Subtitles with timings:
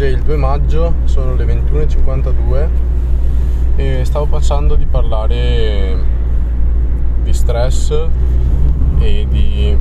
[0.00, 2.68] Oggi è il 2 maggio, sono le 21.52
[3.76, 5.94] e stavo pensando di parlare
[7.22, 8.08] di stress
[8.98, 9.76] e di...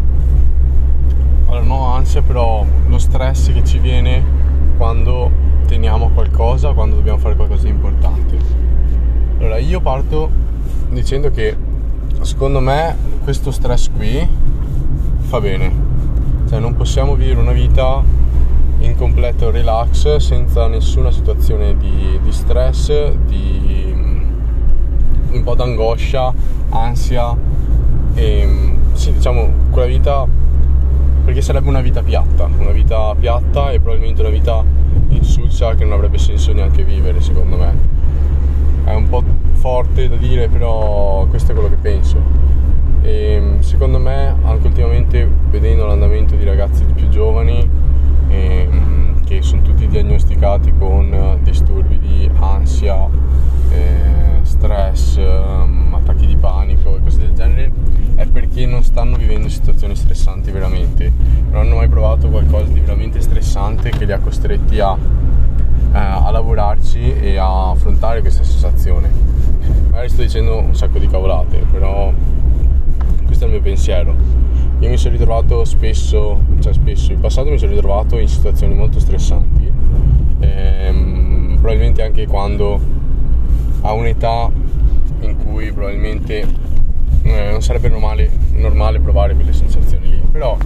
[1.46, 4.22] Allora, no ansia, però lo stress che ci viene
[4.76, 5.32] quando
[5.68, 8.38] teniamo qualcosa, quando dobbiamo fare qualcosa di importante.
[9.38, 10.30] Allora, io parto
[10.90, 11.56] dicendo che
[12.24, 12.94] secondo me
[13.24, 14.28] questo stress qui
[15.20, 15.72] fa bene.
[16.50, 18.19] Cioè, non possiamo vivere una vita
[18.80, 24.22] in completo relax senza nessuna situazione di, di stress, di mm,
[25.32, 26.34] un po' d'angoscia,
[26.70, 27.36] ansia
[28.14, 30.26] e mm, sì, diciamo quella vita
[31.26, 34.64] perché sarebbe una vita piatta, una vita piatta e probabilmente una vita
[35.10, 37.98] insulsa che non avrebbe senso neanche vivere secondo me.
[38.84, 39.24] È un po'
[39.54, 42.18] forte da dire, però questo è quello che penso.
[43.02, 47.70] E mm, secondo me, anche ultimamente, vedendo l'andamento di ragazzi più giovani,
[48.40, 53.08] ehm, che sono tutti diagnosticati con disturbi di ansia,
[53.70, 57.72] eh, stress, ehm, attacchi di panico e cose del genere,
[58.16, 61.12] è perché non stanno vivendo situazioni stressanti veramente,
[61.52, 66.30] non hanno mai provato qualcosa di veramente stressante che li ha costretti a, eh, a
[66.32, 69.10] lavorarci e a affrontare questa sensazione.
[69.90, 72.12] Magari sto dicendo un sacco di cavolate, però
[73.60, 74.16] mio pensiero.
[74.80, 79.00] Io mi sono ritrovato spesso, cioè spesso, in passato mi sono ritrovato in situazioni molto
[79.00, 79.70] stressanti,
[80.40, 82.80] ehm, probabilmente anche quando
[83.82, 84.50] a un'età
[85.22, 86.48] in cui probabilmente
[87.24, 90.58] eh, non sarebbe normale, normale provare quelle sensazioni lì, però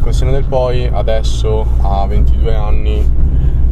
[0.00, 3.12] col seno del poi adesso a 22 anni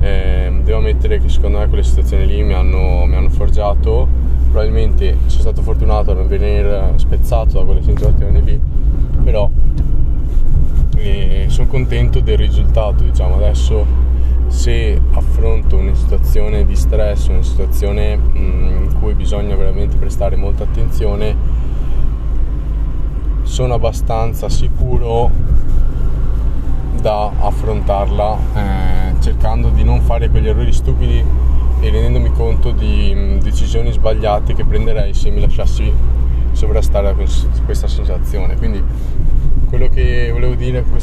[0.00, 4.24] eh, devo ammettere che secondo me quelle situazioni lì mi hanno, mi hanno forgiato.
[4.50, 5.16] Probabilmente
[5.47, 8.61] stato fortunato a non venire spezzato da quelle situazioni lì
[9.22, 9.48] però
[11.47, 13.36] sono contento del risultato diciamo.
[13.36, 13.86] Adesso
[14.48, 20.34] se affronto una situazione di stress una situazione mh, mm, in cui bisogna veramente prestare
[20.34, 21.34] molta attenzione
[23.43, 25.31] sono abbastanza sicuro
[27.00, 31.25] da affrontarla eh, cercando di non fare quegli errori stupidi
[31.86, 35.92] e rendendomi conto di mm, decisioni sbagliate che prenderei se mi lasciassi
[36.50, 38.56] sovrastare questa sensazione.
[38.56, 38.82] Quindi
[39.69, 40.98] quello che volevo dire con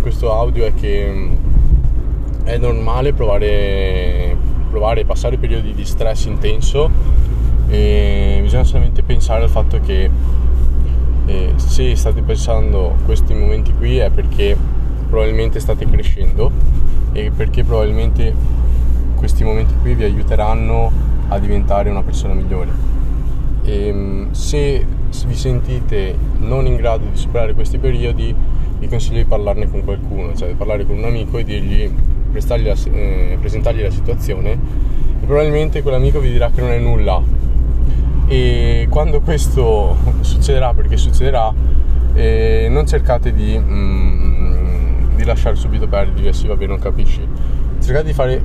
[0.00, 1.32] questo audio è che mm,
[2.42, 4.36] è normale provare,
[4.68, 6.90] provare a passare periodi di stress intenso
[7.68, 10.10] e bisogna solamente pensare al fatto che
[11.26, 14.56] eh, se state passando questi momenti qui è perché
[15.08, 16.50] probabilmente state crescendo
[17.12, 18.34] e perché probabilmente
[19.18, 20.90] questi momenti qui vi aiuteranno
[21.28, 22.70] a diventare una persona migliore.
[23.64, 24.86] E ehm, se
[25.26, 28.34] vi sentite non in grado di superare questi periodi
[28.78, 31.90] vi consiglio di parlarne con qualcuno, cioè di parlare con un amico e dirgli,
[32.32, 37.20] la, eh, presentargli la situazione e probabilmente quell'amico vi dirà che non è nulla.
[38.28, 41.52] E quando questo succederà, perché succederà,
[42.14, 47.26] eh, non cercate di, mm, di lasciare subito perdere, dire sì vabbè non capisci,
[47.80, 48.42] cercate di fare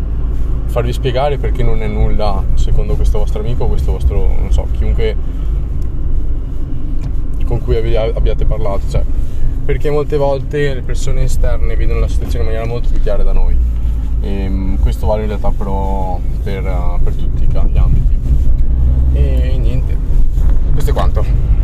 [0.74, 5.16] farvi spiegare perché non è nulla secondo questo vostro amico questo vostro, non so, chiunque
[7.46, 9.04] con cui abbiate parlato, cioè,
[9.66, 13.34] perché molte volte le persone esterne vedono la situazione in maniera molto più chiara da
[13.34, 13.56] noi.
[14.22, 16.64] E ehm, questo vale in realtà però per,
[17.04, 18.18] per tutti gli ambiti.
[19.14, 19.96] E niente,
[20.72, 21.63] questo è quanto.